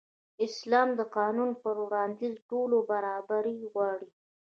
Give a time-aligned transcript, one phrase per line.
[0.45, 4.09] اسلام د قانون پر وړاندې د ټولو برابري غواړي.